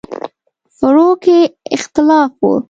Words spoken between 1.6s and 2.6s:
اختلاف و.